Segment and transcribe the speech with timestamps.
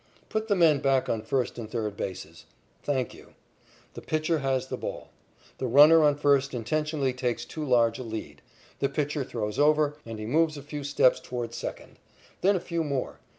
[0.29, 2.45] Put the men back on first and third bases.
[2.81, 3.35] Thank you.
[3.93, 5.11] The pitcher has the ball.
[5.59, 8.41] The runner on first intentionally takes too large a lead.
[8.79, 11.97] The pitcher throws over, and he moves a few steps toward second.
[12.41, 13.19] Then a few more.